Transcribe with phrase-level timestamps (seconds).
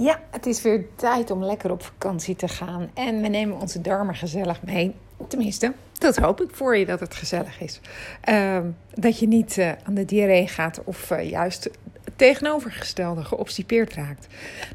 [0.00, 2.90] Ja, het is weer tijd om lekker op vakantie te gaan.
[2.94, 4.94] En we nemen onze darmen gezellig mee.
[5.28, 7.80] Tenminste, dat hoop ik voor je dat het gezellig is.
[8.20, 11.78] Ehm, dat je niet uh, aan de diarree gaat of uh, juist het
[12.16, 14.26] tegenovergestelde geobstipeerd raakt.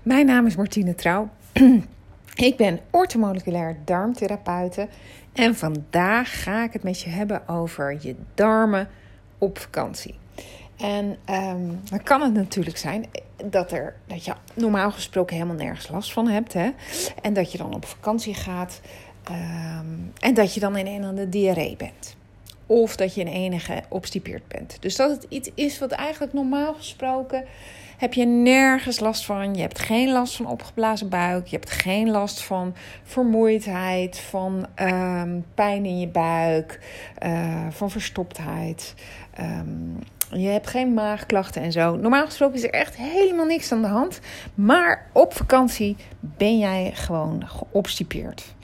[0.03, 1.29] Mijn naam is Martine Trouw.
[2.49, 4.88] ik ben orthomoleculair darmtherapeute.
[5.34, 8.89] En vandaag ga ik het met je hebben over je darmen
[9.38, 10.15] op vakantie.
[10.78, 13.05] En um, dan kan het natuurlijk zijn
[13.46, 16.54] dat, er, dat je normaal gesproken helemaal nergens last van hebt.
[16.54, 16.70] Hè?
[17.22, 18.82] En dat je dan op vakantie gaat.
[19.32, 22.16] Um, en dat je dan in een aan de diarree bent.
[22.66, 24.77] Of dat je in enige obstipeerd bent.
[24.80, 27.46] Dus dat het iets is wat eigenlijk normaal gesproken
[27.98, 29.55] heb je nergens last van.
[29.55, 31.48] Je hebt geen last van opgeblazen buik.
[31.48, 36.80] Je hebt geen last van vermoeidheid, van um, pijn in je buik,
[37.26, 38.94] uh, van verstoptheid.
[39.40, 39.99] Um,
[40.31, 41.95] je hebt geen maagklachten en zo.
[41.95, 44.20] Normaal gesproken is er echt helemaal niks aan de hand.
[44.55, 48.55] Maar op vakantie ben jij gewoon geobstipeerd.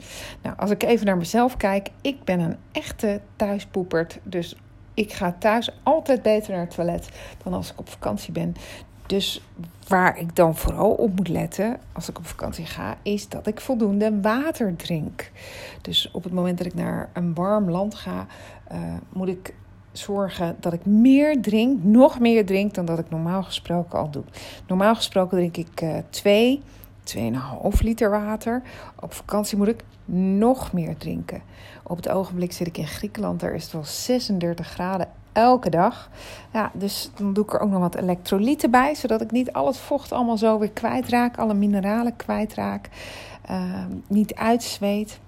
[0.42, 4.18] Nou, als ik even naar mezelf kijk, ik ben een echte thuispoepert.
[4.22, 4.56] Dus
[4.94, 7.08] ik ga thuis altijd beter naar het toilet
[7.42, 8.54] dan als ik op vakantie ben.
[9.06, 9.42] Dus
[9.88, 13.60] waar ik dan vooral op moet letten als ik op vakantie ga, is dat ik
[13.60, 15.30] voldoende water drink.
[15.80, 18.26] Dus op het moment dat ik naar een warm land ga,
[18.72, 18.78] uh,
[19.12, 19.54] moet ik
[19.98, 24.24] zorgen dat ik meer drink, nog meer drink dan dat ik normaal gesproken al doe.
[24.66, 26.62] Normaal gesproken drink ik uh, 2,
[27.16, 28.62] 2,5 liter water.
[29.00, 31.42] Op vakantie moet ik nog meer drinken.
[31.82, 36.10] Op het ogenblik zit ik in Griekenland, daar is het wel 36 graden elke dag.
[36.52, 39.66] Ja, dus dan doe ik er ook nog wat elektrolyten bij, zodat ik niet al
[39.66, 42.88] het vocht allemaal zo weer kwijtraak, alle mineralen kwijtraak,
[43.50, 45.20] uh, niet uitzweet.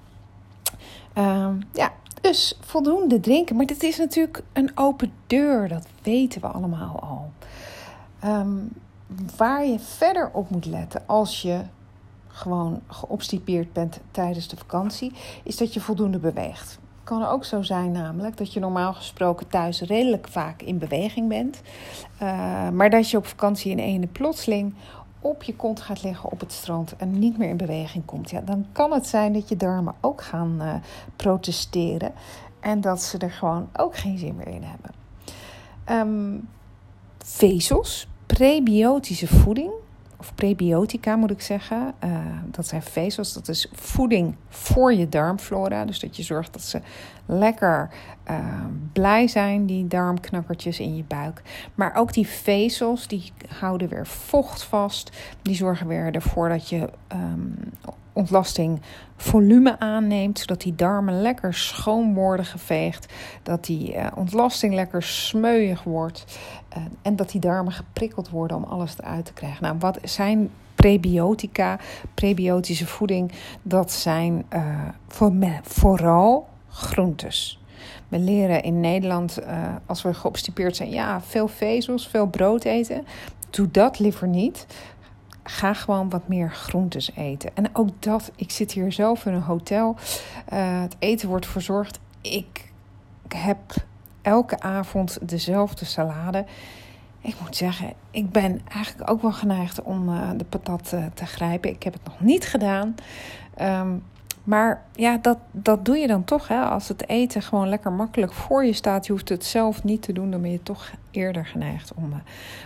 [1.14, 3.56] Uh, ja, dus voldoende drinken.
[3.56, 7.31] Maar dit is natuurlijk een open deur, dat weten we allemaal al.
[8.25, 8.72] Um,
[9.36, 11.61] waar je verder op moet letten als je
[12.28, 16.70] gewoon geobstipeerd bent tijdens de vakantie, is dat je voldoende beweegt.
[16.70, 21.28] Het kan ook zo zijn, namelijk dat je normaal gesproken thuis redelijk vaak in beweging
[21.28, 21.60] bent,
[22.22, 24.75] uh, maar dat je op vakantie in ene plotseling
[25.21, 28.41] op je kont gaat liggen op het strand en niet meer in beweging komt, ja,
[28.41, 30.75] dan kan het zijn dat je darmen ook gaan uh,
[31.16, 32.12] protesteren
[32.60, 34.91] en dat ze er gewoon ook geen zin meer in hebben.
[35.91, 36.49] Um,
[37.19, 39.71] vezels, prebiotische voeding,
[40.26, 41.94] of prebiotica moet ik zeggen.
[42.04, 45.84] Uh, dat zijn vezels, dat is voeding voor je darmflora.
[45.84, 46.81] Dus dat je zorgt dat ze
[47.26, 47.91] lekker
[48.31, 51.42] uh, blij zijn, die darmknakkertjes in je buik.
[51.75, 55.10] Maar ook die vezels, die houden weer vocht vast.
[55.42, 57.54] Die zorgen weer ervoor dat je um,
[58.16, 58.81] ontlasting
[59.16, 63.12] volume aanneemt, zodat die darmen lekker schoon worden geveegd,
[63.43, 66.38] dat die uh, ontlasting lekker smeuig wordt
[66.76, 69.62] uh, en dat die darmen geprikkeld worden om alles eruit te krijgen.
[69.62, 71.78] Nou, wat zijn prebiotica,
[72.15, 73.32] prebiotische voeding?
[73.62, 74.47] Dat zijn
[75.32, 77.60] me, vooral groentes.
[78.09, 79.38] We leren in Nederland,
[79.87, 83.06] als we geobstipeerd zijn, ja, veel vezels, veel brood eten.
[83.50, 84.66] Doe dat liever niet
[85.46, 87.50] ga gewoon wat meer groentes eten.
[87.54, 89.96] En ook dat, ik zit hier zelf in een hotel.
[90.52, 91.98] Uh, het eten wordt verzorgd.
[92.20, 92.72] Ik
[93.28, 93.58] heb
[94.22, 96.44] elke avond dezelfde salade.
[97.20, 101.26] Ik moet zeggen, ik ben eigenlijk ook wel geneigd om uh, de patat uh, te
[101.26, 101.70] grijpen.
[101.70, 102.94] Ik heb het nog niet gedaan.
[103.60, 104.02] Um,
[104.46, 106.48] maar ja, dat, dat doe je dan toch.
[106.48, 106.60] Hè?
[106.60, 110.12] Als het eten gewoon lekker makkelijk voor je staat, je hoeft het zelf niet te
[110.12, 112.16] doen, dan ben je toch eerder geneigd om uh,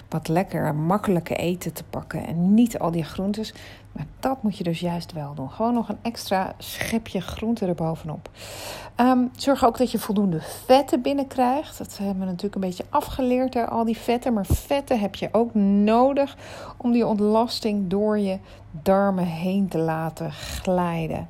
[0.08, 3.54] wat lekker makkelijke eten te pakken en niet al die groentes.
[3.92, 5.50] Maar dat moet je dus juist wel doen.
[5.50, 8.30] Gewoon nog een extra schepje groente erbovenop.
[8.96, 11.78] Um, zorg ook dat je voldoende vetten binnenkrijgt.
[11.78, 14.32] Dat hebben we natuurlijk een beetje afgeleerd, hè, al die vetten.
[14.32, 16.36] Maar vetten heb je ook nodig
[16.76, 18.38] om die ontlasting door je
[18.70, 21.28] darmen heen te laten glijden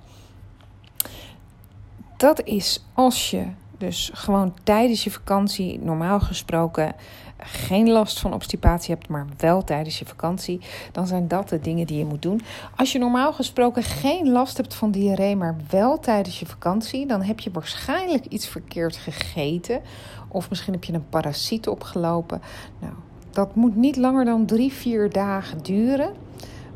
[2.20, 3.47] dat is als je
[3.78, 6.94] dus gewoon tijdens je vakantie, normaal gesproken,
[7.38, 10.60] geen last van obstipatie hebt, maar wel tijdens je vakantie,
[10.92, 12.41] dan zijn dat de dingen die je moet doen.
[12.77, 17.22] Als je normaal gesproken geen last hebt van diarree, maar wel tijdens je vakantie, dan
[17.22, 19.80] heb je waarschijnlijk iets verkeerd gegeten.
[20.28, 22.42] Of misschien heb je een parasiet opgelopen.
[22.78, 22.92] Nou,
[23.30, 26.12] dat moet niet langer dan drie, vier dagen duren.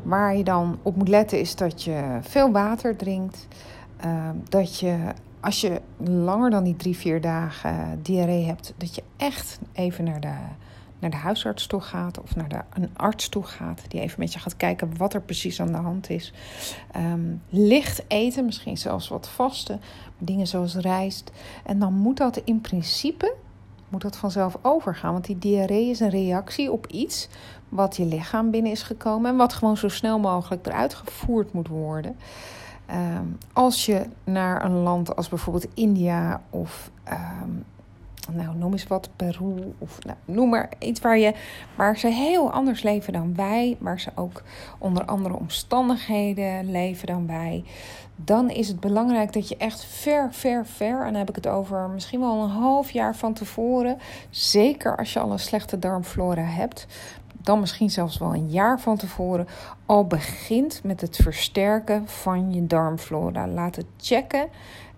[0.03, 3.47] Waar je dan op moet letten is dat je veel water drinkt.
[4.05, 4.97] Uh, dat je
[5.45, 10.19] als je langer dan die drie, vier dagen diarree hebt, dat je echt even naar
[10.19, 10.33] de,
[10.99, 14.33] naar de huisarts toe gaat of naar de, een arts toe gaat, die even met
[14.33, 16.33] je gaat kijken wat er precies aan de hand is.
[16.97, 19.81] Um, licht eten, misschien zelfs wat vasten,
[20.17, 21.31] dingen zoals rijst.
[21.65, 23.35] En dan moet dat in principe
[23.89, 25.11] moet dat vanzelf overgaan.
[25.11, 27.27] Want die diarree is een reactie op iets
[27.69, 31.67] wat je lichaam binnen is gekomen en wat gewoon zo snel mogelijk eruit gevoerd moet
[31.67, 32.15] worden.
[32.85, 37.49] Ehm, als je naar een land als bijvoorbeeld India of ehm,
[38.31, 41.33] nou, noem eens wat, Peru of nou, noem maar iets waar, je,
[41.75, 44.43] waar ze heel anders leven dan wij, waar ze ook
[44.77, 47.63] onder andere omstandigheden leven dan wij,
[48.15, 51.47] dan is het belangrijk dat je echt ver, ver, ver, en dan heb ik het
[51.47, 53.97] over misschien wel een half jaar van tevoren,
[54.29, 56.87] zeker als je al een slechte darmflora hebt,
[57.45, 59.47] dan misschien zelfs wel een jaar van tevoren,
[59.85, 63.47] al begint met het versterken van je darmflora.
[63.47, 64.47] Laat het checken.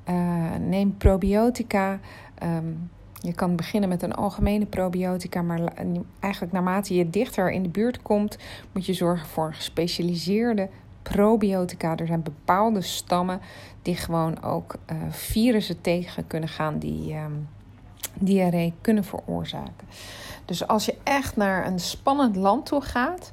[0.09, 1.99] Uh, neem probiotica.
[2.44, 5.59] Um, je kan beginnen met een algemene probiotica, maar
[6.19, 8.38] eigenlijk naarmate je dichter in de buurt komt,
[8.71, 10.69] moet je zorgen voor een gespecialiseerde
[11.01, 11.95] probiotica.
[11.95, 13.41] Er zijn bepaalde stammen
[13.81, 17.47] die gewoon ook uh, virussen tegen kunnen gaan die um,
[18.13, 19.88] diarree kunnen veroorzaken.
[20.47, 23.31] Dus als je echt naar een spannend land toe gaat,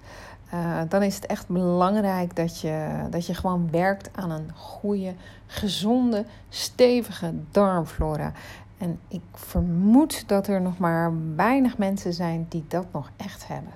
[0.54, 5.14] uh, dan is het echt belangrijk dat je, dat je gewoon werkt aan een goede,
[5.46, 8.32] gezonde, stevige darmflora.
[8.78, 13.72] En ik vermoed dat er nog maar weinig mensen zijn die dat nog echt hebben.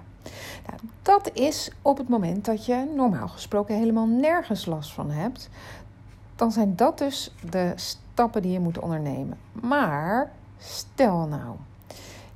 [0.67, 5.49] Nou, dat is op het moment dat je normaal gesproken helemaal nergens last van hebt.
[6.37, 9.39] Dan zijn dat dus de stappen die je moet ondernemen.
[9.53, 11.57] Maar stel nou,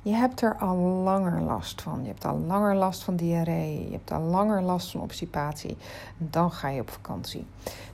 [0.03, 2.01] je hebt er al langer last van.
[2.01, 3.85] Je hebt al langer last van diarree.
[3.85, 5.77] Je hebt al langer last van obstipatie.
[6.17, 7.45] Dan ga je op vakantie.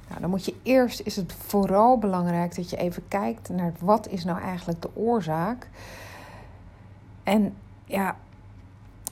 [0.07, 4.07] Nou, dan moet je eerst, is het vooral belangrijk dat je even kijkt naar wat
[4.07, 5.67] is nou eigenlijk de oorzaak.
[7.23, 8.15] En ja,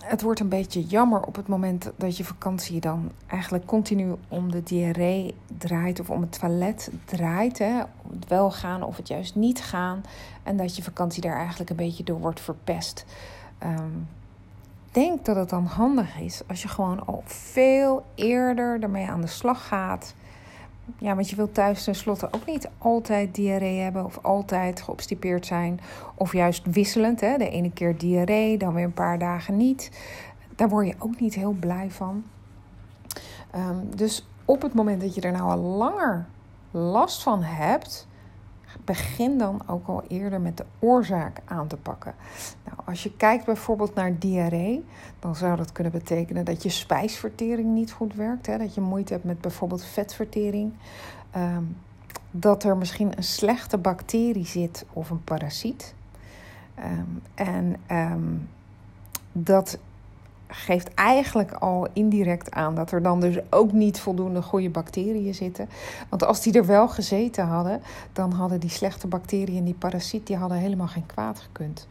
[0.07, 4.51] het wordt een beetje jammer op het moment dat je vakantie dan eigenlijk continu om
[4.51, 7.57] de diarree draait of om het toilet draait.
[7.57, 7.81] Hè?
[8.11, 10.03] Het wel gaan of het juist niet gaan.
[10.43, 13.05] En dat je vakantie daar eigenlijk een beetje door wordt verpest.
[13.63, 14.07] Um,
[14.91, 19.27] denk dat het dan handig is als je gewoon al veel eerder ermee aan de
[19.27, 20.13] slag gaat.
[20.97, 25.79] Ja, want je wilt thuis tenslotte ook niet altijd diarree hebben of altijd geobstipeerd zijn.
[26.15, 27.37] Of juist wisselend, hè?
[27.37, 29.91] de ene keer diarree, dan weer een paar dagen niet.
[30.55, 32.23] Daar word je ook niet heel blij van.
[33.55, 36.25] Um, dus op het moment dat je er nou al langer
[36.71, 38.07] last van hebt,
[38.85, 42.13] begin dan ook al eerder met de oorzaak aan te pakken.
[42.65, 44.85] Nou, als je kijkt bijvoorbeeld naar diarree,
[45.19, 48.45] dan zou dat kunnen betekenen dat je spijsvertering niet goed werkt.
[48.45, 48.57] Hè?
[48.57, 50.73] Dat je moeite hebt met bijvoorbeeld vetvertering.
[51.31, 51.63] Ehm,
[52.31, 55.95] dat er misschien een slechte bacterie zit of een parasiet.
[56.79, 58.49] Um, en um,
[59.31, 59.77] dat
[60.47, 65.69] geeft eigenlijk al indirect aan dat er dan dus ook niet voldoende goede bacteriën zitten.
[66.09, 67.81] Want als die er wel gezeten hadden,
[68.13, 71.87] dan hadden die slechte bacteriën die parasiet die hadden helemaal geen kwaad gekund.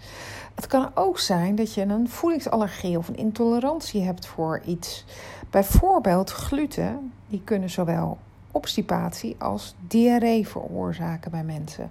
[0.54, 5.04] Het kan ook zijn dat je een voedingsallergie of een intolerantie hebt voor iets.
[5.50, 8.18] Bijvoorbeeld gluten, die kunnen zowel
[8.50, 11.90] obstipatie als diarree veroorzaken bij mensen.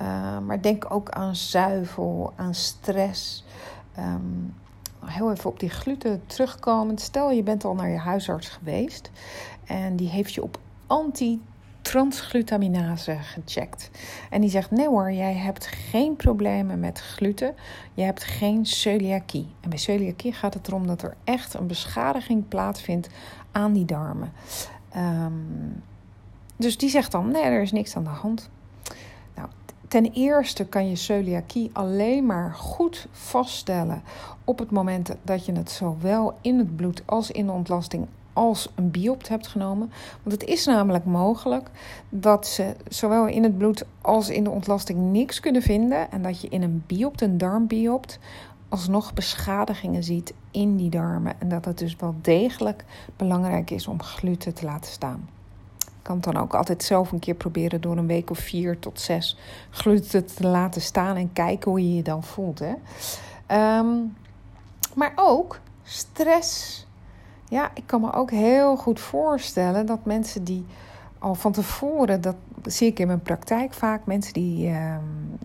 [0.00, 3.44] Uh, maar denk ook aan zuivel, aan stress.
[3.98, 4.54] Um,
[5.04, 7.00] heel even op die gluten terugkomend.
[7.00, 9.10] Stel je bent al naar je huisarts geweest
[9.66, 13.90] en die heeft je op anti-transglutaminase gecheckt.
[14.30, 17.54] En die zegt: Nee hoor, jij hebt geen problemen met gluten.
[17.94, 19.46] Je hebt geen celiakie.
[19.60, 23.08] En bij celiakie gaat het erom dat er echt een beschadiging plaatsvindt
[23.52, 24.32] aan die darmen.
[24.96, 25.82] Um,
[26.56, 28.50] dus die zegt dan: Nee, er is niks aan de hand.
[29.92, 34.02] Ten eerste kan je celiakie alleen maar goed vaststellen
[34.44, 38.68] op het moment dat je het zowel in het bloed als in de ontlasting als
[38.74, 39.92] een biopt hebt genomen.
[40.22, 41.70] Want het is namelijk mogelijk
[42.08, 46.10] dat ze zowel in het bloed als in de ontlasting niks kunnen vinden.
[46.10, 48.18] En dat je in een biopt, een darmbiopt,
[48.68, 51.40] alsnog beschadigingen ziet in die darmen.
[51.40, 52.84] En dat het dus wel degelijk
[53.16, 55.28] belangrijk is om gluten te laten staan
[56.02, 59.00] kan het dan ook altijd zelf een keer proberen door een week of vier tot
[59.00, 59.38] zes
[59.70, 62.58] gluten te laten staan en kijken hoe je je dan voelt.
[62.58, 62.74] Hè?
[63.46, 63.96] Ehm,
[64.94, 66.86] maar ook stress.
[67.48, 70.64] Ja, ik kan me ook heel goed voorstellen dat mensen die
[71.18, 74.96] al van tevoren, dat zie ik in mijn praktijk vaak, mensen die uh,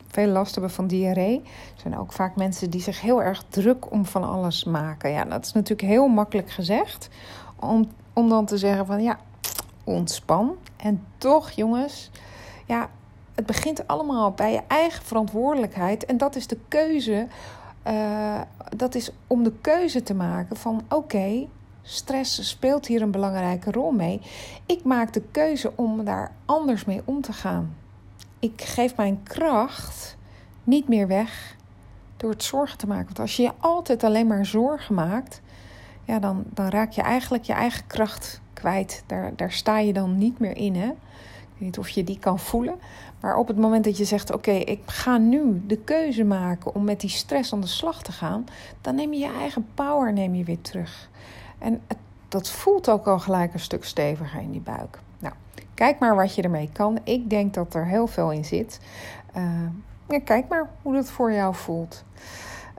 [0.07, 1.43] veel last hebben van diarree,
[1.75, 5.11] zijn ook vaak mensen die zich heel erg druk om van alles maken.
[5.11, 7.09] Ja, dat is natuurlijk heel makkelijk gezegd,
[7.59, 9.19] om, om dan te zeggen van ja,
[9.87, 10.55] ontspan.
[10.77, 12.11] En toch, jongens,
[12.65, 12.89] ja,
[13.35, 16.05] het begint allemaal bij je eigen verantwoordelijkheid.
[16.05, 17.27] En dat is de keuze.
[17.87, 18.41] Uh,
[18.75, 21.47] dat is om de keuze te maken van oké,
[21.81, 24.21] stress speelt hier een belangrijke rol mee.
[24.65, 27.75] Ik maak de keuze om daar anders mee om te gaan.
[28.39, 30.17] Ik geef mijn kracht
[30.63, 31.55] niet meer weg
[32.17, 33.05] door het zorgen te maken.
[33.05, 35.41] Want als je je altijd alleen maar zorgen maakt,
[36.03, 39.03] ja, dan, dan raak je eigenlijk je eigen kracht kwijt.
[39.05, 40.75] Daar, daar sta je dan niet meer in.
[40.75, 40.87] Hè?
[40.87, 42.75] Ik weet niet of je die kan voelen.
[43.19, 46.83] Maar op het moment dat je zegt: Oké, ik ga nu de keuze maken om
[46.83, 48.45] met die stress aan de slag te gaan,
[48.81, 51.09] dan neem je je eigen power neem je weer terug.
[51.57, 51.81] En
[52.27, 54.99] dat voelt ook al gelijk een stuk steviger in die buik.
[55.19, 55.33] Nou,
[55.73, 56.99] kijk maar wat je ermee kan.
[57.03, 58.79] Ik denk dat er heel veel in zit.
[59.37, 59.43] Uh,
[60.09, 62.03] ja, kijk maar hoe dat voor jou voelt.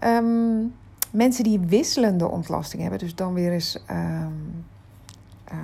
[0.05, 0.75] Um,
[1.11, 4.65] mensen die wisselende ontlasting hebben, dus dan weer eens um,
[5.53, 5.59] uh,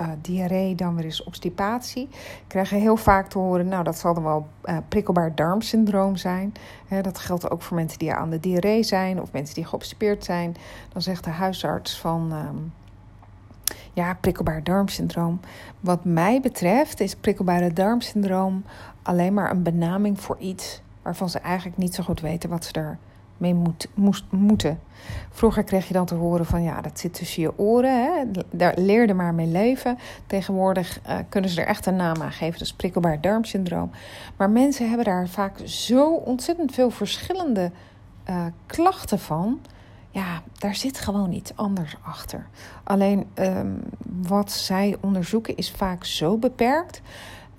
[0.00, 2.08] uh, diarree, dan weer eens obstipatie,
[2.46, 6.54] krijgen heel vaak te horen, nou dat zal dan wel uh, prikkelbaar darmsyndroom zijn.
[7.02, 10.56] Dat geldt ook voor mensen die aan de diarree zijn of mensen die geobstipeerd zijn.
[10.92, 12.72] Dan zegt de huisarts van, um,
[13.92, 15.40] ja, prikkelbaar darmsyndroom.
[15.80, 18.64] Wat mij betreft is prikkelbare darmsyndroom
[19.02, 22.72] alleen maar een benaming voor iets waarvan ze eigenlijk niet zo goed weten wat ze
[22.72, 22.98] er
[23.36, 24.80] mee moet, moest, moeten.
[25.30, 28.04] Vroeger kreeg je dan te horen van ja, dat zit tussen je oren.
[28.04, 28.24] Hè?
[28.50, 29.98] Daar leerde maar mee leven.
[30.26, 32.58] Tegenwoordig uh, kunnen ze er echt een naam aan geven.
[32.58, 33.90] Dus prikkelbaar darmsyndroom.
[34.36, 37.70] Maar mensen hebben daar vaak zo ontzettend veel verschillende
[38.28, 39.60] uh, klachten van.
[40.10, 42.46] Ja, daar zit gewoon iets anders achter.
[42.84, 43.82] Alleen um,
[44.22, 47.00] wat zij onderzoeken is vaak zo beperkt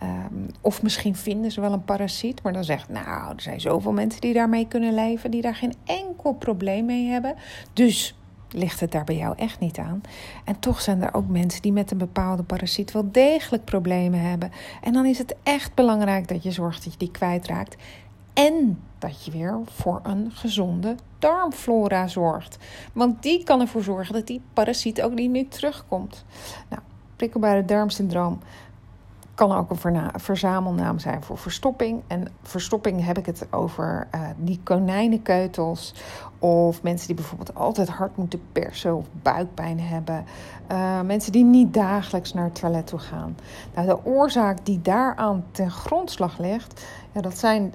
[0.04, 3.92] Um, of misschien vinden ze wel een parasiet, maar dan zegt, nou, er zijn zoveel
[3.92, 7.36] mensen die daarmee kunnen leven, die daar geen enkel probleem mee hebben.
[7.74, 8.16] Dus
[8.50, 10.02] ligt het daar bij jou echt niet aan.
[10.46, 14.52] En toch zijn er ook mensen die met een bepaalde parasiet wel degelijk problemen hebben.
[14.82, 17.76] En dan is het echt belangrijk dat je zorgt dat je die kwijtraakt.
[18.34, 22.58] En dat je weer voor een gezonde darmflora zorgt.
[22.94, 26.26] Want die kan ervoor zorgen dat die parasiet ook niet meer terugkomt.
[26.70, 26.82] Nou,
[27.16, 28.40] prikkelbare darmsyndroom
[29.38, 32.02] kan ook een verzamelnaam zijn voor verstopping.
[32.08, 35.94] En verstopping heb ik het over uh, die konijnenkeutels.
[36.40, 40.26] Of mensen die bijvoorbeeld altijd hard moeten persen of buikpijn hebben.
[40.72, 43.38] Uh, mensen die niet dagelijks naar het toilet toe gaan.
[43.76, 47.74] Nou, de oorzaak die daaraan ten grondslag ligt, ja, dat zijn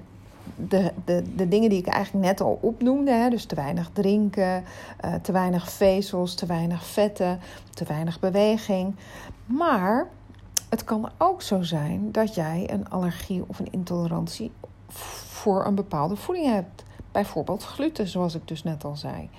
[0.55, 3.11] de, de, de dingen die ik eigenlijk net al opnoemde.
[3.11, 3.29] Hè?
[3.29, 4.63] Dus te weinig drinken,
[5.05, 7.39] uh, te weinig vezels, te weinig vetten,
[7.73, 8.95] te weinig beweging.
[9.45, 10.07] Maar
[10.73, 14.51] het kan ook zo zijn dat jij een allergie of een intolerantie
[14.87, 16.83] voor een bepaalde voeding hebt.
[17.11, 19.29] Bijvoorbeeld gluten, zoals ik dus net al zei.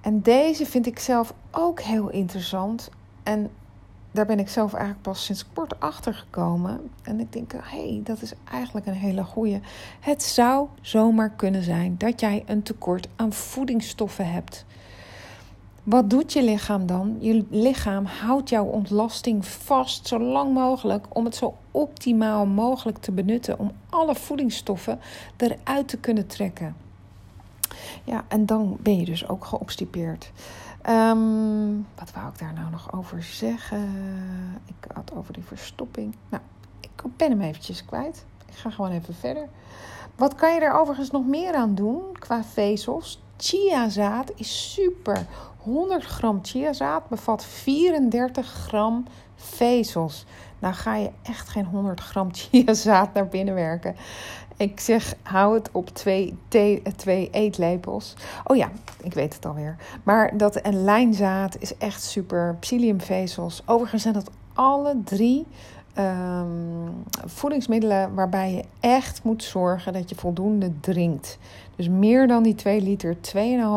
[0.00, 2.90] En deze vind ik zelf ook heel interessant.
[3.22, 3.50] En
[4.10, 6.90] daar ben ik zelf eigenlijk pas sinds kort achter gekomen.
[7.02, 9.60] En ik denk, hé, hey, dat is eigenlijk een hele goeie.
[10.00, 14.64] Het zou zomaar kunnen zijn dat jij een tekort aan voedingsstoffen hebt.
[15.86, 17.16] Wat doet je lichaam dan?
[17.20, 23.12] Je lichaam houdt jouw ontlasting vast zo lang mogelijk om het zo optimaal mogelijk te
[23.12, 24.98] benutten, om alle voedingsstoffen
[25.36, 26.76] eruit te kunnen trekken.
[28.04, 30.32] Ja, en dan ben je dus ook geobstipeerd.
[30.88, 33.90] Um, wat wou ik daar nou nog over zeggen?
[34.64, 36.14] Ik had over die verstopping.
[36.28, 36.42] Nou,
[36.80, 38.24] ik ben hem eventjes kwijt.
[38.46, 39.48] Ik ga gewoon even verder.
[40.16, 43.20] Wat kan je er overigens nog meer aan doen qua vezels?
[43.36, 45.26] Chiazaad is super
[45.66, 49.04] 100 gram chiazaad bevat 34 gram
[49.34, 50.24] vezels.
[50.58, 53.96] Nou ga je echt geen 100 gram chiazaad naar binnen werken.
[54.56, 56.38] Ik zeg, hou het op twee,
[56.96, 58.14] twee eetlepels.
[58.44, 58.70] Oh ja,
[59.02, 59.76] ik weet het alweer.
[60.02, 62.56] Maar dat en lijnzaad is echt super.
[62.60, 63.62] Psylliumvezels.
[63.66, 65.46] Overigens zijn dat alle drie
[65.98, 71.38] um, voedingsmiddelen waarbij je echt moet zorgen dat je voldoende drinkt.
[71.76, 73.16] Dus meer dan die 2 liter,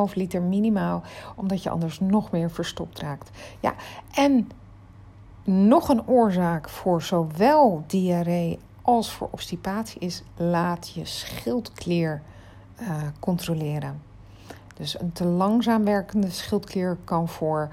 [0.10, 1.02] 2,5 liter minimaal,
[1.36, 3.30] omdat je anders nog meer verstopt raakt.
[3.60, 3.74] Ja,
[4.14, 4.50] en
[5.44, 12.22] nog een oorzaak voor zowel diarree als voor obstipatie is: laat je schildklier
[12.82, 14.02] uh, controleren.
[14.76, 17.70] Dus een te langzaam werkende schildklier kan voor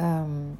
[0.00, 0.58] um,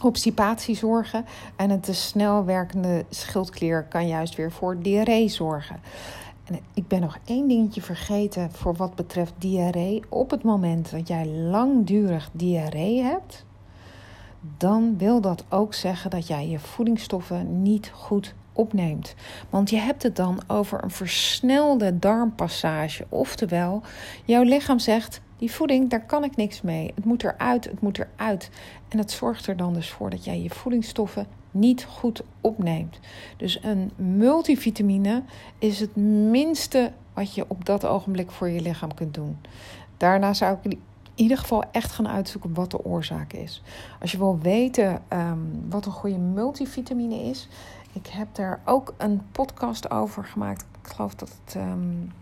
[0.00, 1.24] obstipatie zorgen.
[1.56, 5.80] En een te snel werkende schildklier kan juist weer voor diarree zorgen.
[6.44, 10.02] En ik ben nog één dingetje vergeten voor wat betreft diarree.
[10.08, 13.44] Op het moment dat jij langdurig diarree hebt,
[14.56, 19.14] dan wil dat ook zeggen dat jij je voedingsstoffen niet goed opneemt.
[19.50, 23.06] Want je hebt het dan over een versnelde darmpassage.
[23.08, 23.82] Oftewel,
[24.24, 26.92] jouw lichaam zegt: die voeding, daar kan ik niks mee.
[26.94, 28.50] Het moet eruit, het moet eruit.
[28.88, 32.98] En dat zorgt er dan dus voor dat jij je voedingsstoffen niet goed opneemt.
[33.36, 35.22] Dus een multivitamine
[35.58, 35.96] is het
[36.30, 39.38] minste wat je op dat ogenblik voor je lichaam kunt doen.
[39.96, 40.80] Daarna zou ik in
[41.14, 43.62] ieder geval echt gaan uitzoeken wat de oorzaak is.
[44.00, 47.48] Als je wil weten um, wat een goede multivitamine is,
[47.92, 50.64] ik heb daar ook een podcast over gemaakt.
[50.82, 52.12] Ik geloof dat het um,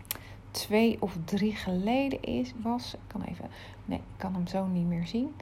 [0.51, 2.93] twee of drie geleden is, was.
[2.93, 3.49] Ik kan even.
[3.85, 5.35] Nee, ik kan hem zo niet meer zien.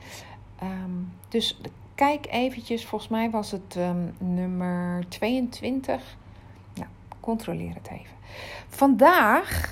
[0.60, 0.92] Ehm,
[1.30, 1.60] dus
[2.00, 2.86] kijk eventjes.
[2.86, 6.02] Volgens mij was het ehm, nummer 22.
[6.74, 6.88] Ja,
[7.20, 8.16] controleer het even.
[8.70, 9.72] Vandaag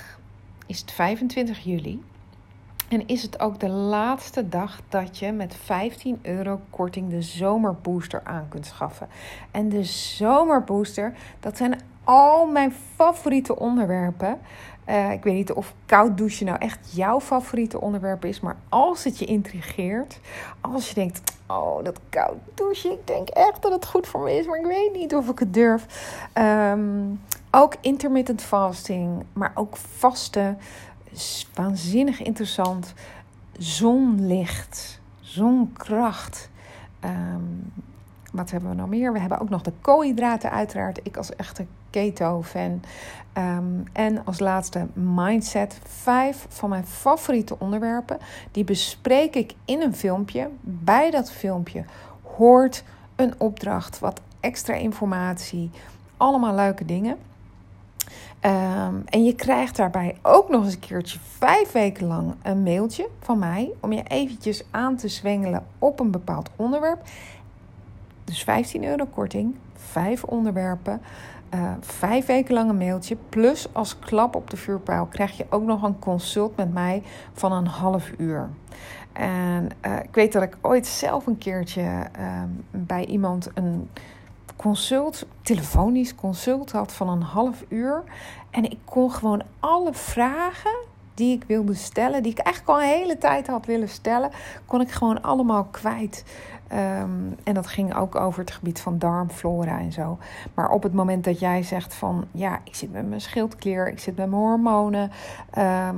[0.66, 2.04] is het 25 juli.
[2.90, 8.22] En is het ook de laatste dag dat je met 15 euro korting de zomerbooster
[8.24, 9.08] aan kunt schaffen.
[9.52, 14.40] En de zomerbooster, dat zijn al mijn favoriete onderwerpen.
[14.90, 18.40] Uh, ik weet niet of koud douchen nou echt jouw favoriete onderwerp is.
[18.40, 20.20] Maar als het je intrigeert,
[20.62, 24.38] als je denkt, oh dat koud douchen, ik denk echt dat het goed voor me
[24.38, 25.86] is, maar ik weet niet of ik het durf.
[26.34, 30.58] Um, ook intermittent fasting, maar ook vasten
[31.54, 32.94] waanzinnig interessant.
[33.58, 36.50] Zonlicht, zonkracht.
[37.06, 37.74] Um,
[38.32, 39.14] wat hebben we nog meer?
[39.14, 41.00] We hebben ook nog de koolhydraten uiteraard.
[41.04, 42.82] Ik als echte keto-fan.
[43.34, 45.80] Ehm, en als laatste mindset.
[45.84, 48.18] Vijf van mijn favoriete onderwerpen.
[48.52, 50.50] Die bespreek ik in een filmpje.
[50.62, 51.84] Bij dat filmpje
[52.36, 52.84] hoort
[53.16, 55.70] een opdracht, wat extra informatie.
[56.18, 57.18] Allemaal leuke dingen.
[58.40, 63.10] Ehm, en je krijgt daarbij ook nog eens een keertje vijf weken lang een mailtje
[63.20, 67.02] van mij om je eventjes aan te zwengelen op een bepaald onderwerp.
[68.28, 71.02] Dus 15 euro korting, vijf onderwerpen,
[71.54, 73.18] uh, vijf weken lang een mailtje.
[73.30, 77.04] Plus als klap op de vuurpijl krijg je ook nog een consult met mij
[77.34, 78.50] van een half uur.
[79.14, 83.90] En uh, ik weet dat ik ooit zelf een keertje uh, bij iemand een
[84.56, 88.04] consult, telefonisch consult had van een half uur.
[88.50, 90.76] En ik kon gewoon alle vragen
[91.18, 94.30] die ik wilde stellen, die ik eigenlijk al een hele tijd had willen stellen,
[94.66, 96.24] kon ik gewoon allemaal kwijt.
[96.68, 97.12] Ehm,
[97.44, 100.18] en dat ging ook over het gebied van darmflora en zo.
[100.54, 104.00] Maar op het moment dat jij zegt van ja, ik zit met mijn schildklier, ik
[104.00, 105.12] zit met mijn hormonen,
[105.50, 105.96] ehm,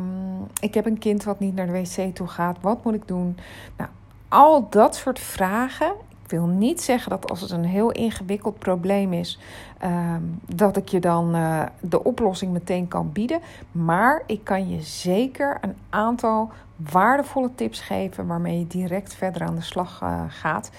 [0.62, 3.38] ik heb een kind wat niet naar de wc toe gaat, wat moet ik doen?
[3.78, 3.90] Nou,
[4.28, 5.94] al dat soort vragen
[6.30, 9.40] wil niet zeggen dat als het een heel ingewikkeld probleem is,
[9.78, 13.40] ehm, dat ik je dan uh, de oplossing meteen kan bieden.
[13.72, 16.52] Maar ik kan je zeker een aantal
[16.92, 20.72] waardevolle tips geven waarmee je direct verder aan de slag uh, gaat.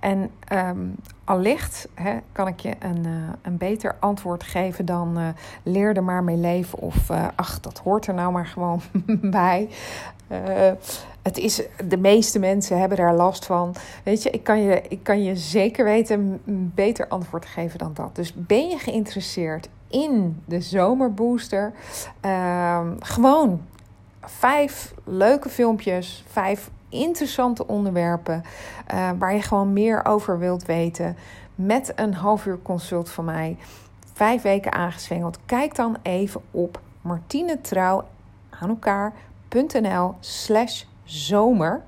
[0.00, 0.94] En um,
[1.24, 6.24] allicht hè, kan ik je een, uh, een beter antwoord geven dan leer er maar
[6.24, 8.80] mee leven of ach, dat hoort er nou maar gewoon
[9.40, 9.68] bij.
[11.28, 13.74] Het is, de meeste mensen hebben daar last van.
[14.02, 17.94] Weet je, ik kan je, ik kan je zeker weten een beter antwoord geven dan
[17.94, 18.16] dat.
[18.16, 21.72] Dus ben je geïnteresseerd in de zomerbooster?
[22.24, 23.60] Uh, gewoon
[24.20, 28.42] vijf leuke filmpjes, vijf interessante onderwerpen
[28.94, 31.16] uh, waar je gewoon meer over wilt weten.
[31.54, 33.56] Met een half uur consult van mij.
[34.12, 35.38] Vijf weken aangezwengeld.
[35.46, 38.04] Kijk dan even op martinetrouw
[38.50, 41.82] aan elkaar.nl slash zomer.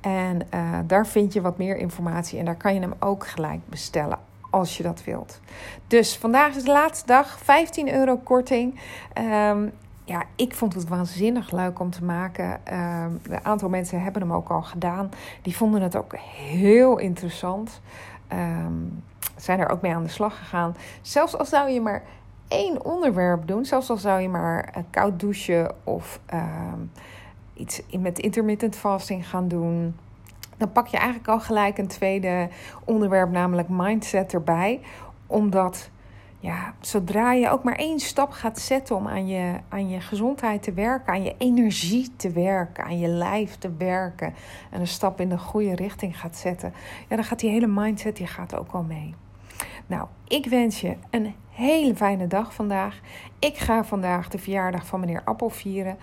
[0.00, 3.60] En uh, daar vind je wat meer informatie en daar kan je hem ook gelijk
[3.68, 4.18] bestellen
[4.50, 5.40] als je dat wilt.
[5.86, 8.80] Dus vandaag is de laatste dag, 15 euro korting.
[9.48, 9.72] Um,
[10.04, 12.60] ja, ik vond het waanzinnig leuk om te maken.
[12.72, 15.10] Uh, een aantal mensen hebben hem ook al gedaan.
[15.42, 17.80] Die vonden het ook heel interessant.
[18.32, 19.02] Um,
[19.36, 20.76] zijn er ook mee aan de slag gegaan.
[21.02, 22.02] Zelfs al zou je maar
[22.48, 26.20] één onderwerp doen, zelfs al zou je maar koud douchen of
[27.54, 29.96] iets met intermittent fasting gaan doen.
[30.56, 32.48] Dan pak je eigenlijk al gelijk een tweede
[32.84, 34.80] onderwerp, namelijk mindset erbij.
[35.26, 35.90] Omdat
[36.44, 40.62] ja, zodra je ook maar één stap gaat zetten om aan je, aan je gezondheid
[40.62, 44.34] te werken, aan je energie te werken, aan je lijf te werken
[44.70, 46.74] en een stap in de goede richting gaat zetten,
[47.08, 49.14] ja, dan gaat die hele mindset die gaat ook wel mee.
[49.86, 53.00] Nou, ik wens je een hele fijne dag vandaag.
[53.38, 55.96] Ik ga vandaag de verjaardag van meneer Appel vieren.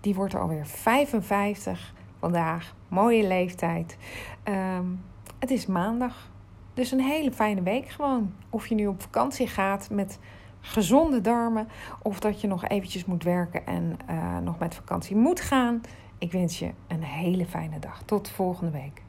[0.00, 2.74] Die wordt alweer 55 vandaag.
[2.88, 3.96] Mooie leeftijd.
[4.44, 5.04] Um,
[5.38, 6.30] het is maandag.
[6.74, 8.32] Dus een hele fijne week gewoon.
[8.50, 10.18] Of je nu op vakantie gaat met
[10.60, 11.68] gezonde darmen.
[12.02, 15.80] Of dat je nog eventjes moet werken en uh, nog met vakantie moet gaan.
[16.18, 18.02] Ik wens je een hele fijne dag.
[18.02, 19.02] Tot volgende week.